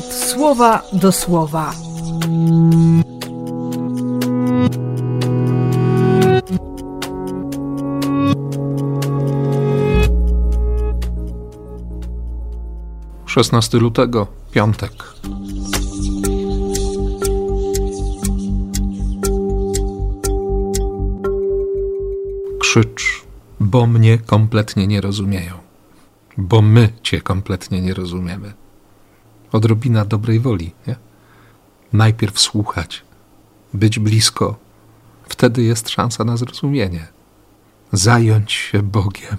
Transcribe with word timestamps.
słowa 0.00 0.82
do 0.92 1.12
słowa. 1.12 1.72
Szesnasty 13.26 13.78
lutego, 13.78 14.26
piątek. 14.52 14.92
Krzycz, 22.60 23.22
bo 23.60 23.86
mnie 23.86 24.18
kompletnie 24.18 24.86
nie 24.86 25.00
rozumieją, 25.00 25.52
bo 26.36 26.62
my 26.62 26.88
cię 27.02 27.20
kompletnie 27.20 27.80
nie 27.80 27.94
rozumiemy 27.94 28.61
odrobina 29.52 30.04
dobrej 30.04 30.40
woli. 30.40 30.72
Nie? 30.86 30.96
Najpierw 31.92 32.40
słuchać, 32.40 33.02
być 33.74 33.98
blisko, 33.98 34.56
wtedy 35.28 35.62
jest 35.62 35.88
szansa 35.88 36.24
na 36.24 36.36
zrozumienie. 36.36 37.06
Zająć 37.92 38.52
się 38.52 38.82
Bogiem, 38.82 39.36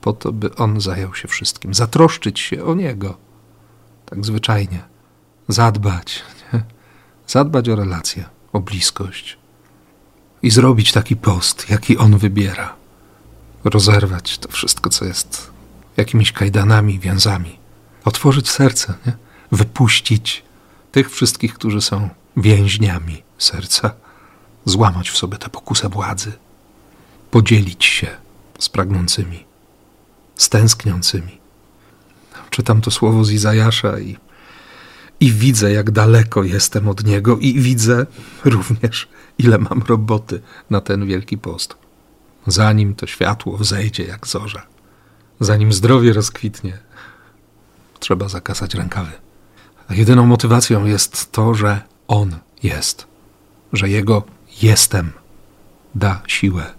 po 0.00 0.12
to, 0.12 0.32
by 0.32 0.54
On 0.54 0.80
zajął 0.80 1.14
się 1.14 1.28
wszystkim, 1.28 1.74
zatroszczyć 1.74 2.40
się 2.40 2.64
o 2.64 2.74
Niego, 2.74 3.16
tak 4.06 4.26
zwyczajnie, 4.26 4.82
zadbać, 5.48 6.22
nie? 6.52 6.62
zadbać 7.26 7.68
o 7.68 7.76
relacje, 7.76 8.24
o 8.52 8.60
bliskość 8.60 9.38
i 10.42 10.50
zrobić 10.50 10.92
taki 10.92 11.16
post, 11.16 11.70
jaki 11.70 11.98
On 11.98 12.18
wybiera. 12.18 12.76
Rozerwać 13.64 14.38
to 14.38 14.48
wszystko, 14.48 14.90
co 14.90 15.04
jest 15.04 15.50
jakimiś 15.96 16.32
kajdanami, 16.32 16.98
więzami. 16.98 17.58
Otworzyć 18.04 18.50
serce, 18.50 18.94
nie? 19.06 19.27
Wypuścić 19.52 20.44
tych 20.92 21.10
wszystkich, 21.10 21.54
którzy 21.54 21.80
są 21.80 22.08
więźniami 22.36 23.22
serca, 23.38 23.94
złamać 24.64 25.10
w 25.10 25.16
sobie 25.16 25.36
tę 25.36 25.48
pokusę 25.48 25.88
władzy, 25.88 26.32
podzielić 27.30 27.84
się 27.84 28.06
z 28.58 28.68
pragnącymi, 28.68 29.44
stęskniącymi. 30.36 31.38
Czytam 32.50 32.80
to 32.80 32.90
słowo 32.90 33.24
z 33.24 33.30
Izajasza 33.30 33.98
i, 33.98 34.16
i 35.20 35.32
widzę, 35.32 35.72
jak 35.72 35.90
daleko 35.90 36.44
jestem 36.44 36.88
od 36.88 37.04
niego, 37.04 37.38
i 37.38 37.60
widzę 37.60 38.06
również, 38.44 39.08
ile 39.38 39.58
mam 39.58 39.82
roboty 39.88 40.40
na 40.70 40.80
ten 40.80 41.06
wielki 41.06 41.38
post. 41.38 41.74
Zanim 42.46 42.94
to 42.94 43.06
światło 43.06 43.56
wzejdzie 43.56 44.04
jak 44.04 44.26
zorza, 44.26 44.66
zanim 45.40 45.72
zdrowie 45.72 46.12
rozkwitnie, 46.12 46.78
trzeba 48.00 48.28
zakasać 48.28 48.74
rękawy. 48.74 49.27
A 49.88 49.94
jedyną 49.94 50.26
motywacją 50.26 50.84
jest 50.84 51.32
to, 51.32 51.54
że 51.54 51.80
On 52.08 52.36
jest, 52.62 53.06
że 53.72 53.88
Jego 53.88 54.22
jestem 54.62 55.12
da 55.94 56.22
siłę, 56.26 56.74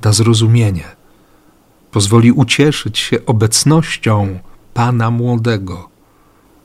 da 0.00 0.12
zrozumienie, 0.12 0.84
pozwoli 1.90 2.32
ucieszyć 2.32 2.98
się 2.98 3.26
obecnością 3.26 4.38
Pana 4.74 5.10
młodego. 5.10 5.88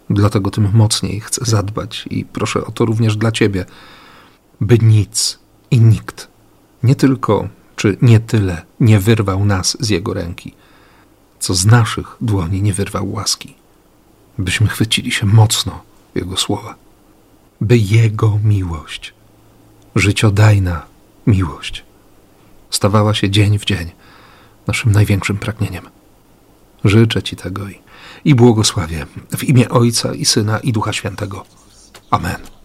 Dlatego 0.09 0.52
tym 0.52 0.69
mocniej 0.73 1.19
chcę 1.19 1.45
zadbać 1.45 2.08
i 2.09 2.25
proszę 2.25 2.66
o 2.66 2.72
to 2.72 2.85
również 2.85 3.17
dla 3.17 3.31
Ciebie, 3.31 3.66
by 4.61 4.78
nic 4.80 5.39
i 5.72 5.80
nikt, 5.80 6.28
nie 6.83 6.95
tylko 6.95 7.47
czy 7.75 7.97
nie 8.02 8.19
tyle, 8.19 8.61
nie 8.80 9.00
wyrwał 9.00 9.45
nas 9.45 9.78
z 9.80 9.89
Jego 9.89 10.13
ręki, 10.13 10.53
co 11.39 11.53
z 11.53 11.66
naszych 11.66 12.17
dłoni 12.22 12.61
nie 12.61 12.73
wyrwał 12.73 13.11
łaski 13.11 13.60
byśmy 14.44 14.67
chwycili 14.67 15.11
się 15.11 15.25
mocno 15.25 15.84
Jego 16.16 16.38
słowa, 16.38 16.75
by 17.62 17.78
Jego 17.78 18.40
miłość, 18.44 19.13
życiodajna 19.96 20.85
miłość, 21.28 21.84
stawała 22.69 23.13
się 23.13 23.30
dzień 23.30 23.59
w 23.59 23.66
dzień 23.66 23.91
naszym 24.68 24.91
największym 24.91 25.38
pragnieniem. 25.38 25.90
Życzę 26.84 27.24
Ci 27.24 27.35
tego 27.35 27.69
i, 27.69 27.80
i 28.25 28.35
błogosławię 28.35 29.06
w 29.38 29.44
imię 29.44 29.69
Ojca 29.69 30.13
i 30.13 30.25
Syna 30.25 30.59
i 30.59 30.72
Ducha 30.74 30.94
Świętego. 30.94 31.46
Amen. 32.12 32.60